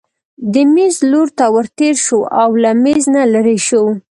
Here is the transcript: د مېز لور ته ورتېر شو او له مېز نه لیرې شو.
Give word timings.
د 0.53 0.55
مېز 0.73 0.95
لور 1.11 1.27
ته 1.37 1.45
ورتېر 1.55 1.95
شو 2.05 2.19
او 2.41 2.49
له 2.63 2.71
مېز 2.83 3.03
نه 3.15 3.23
لیرې 3.33 3.57
شو. 3.67 3.83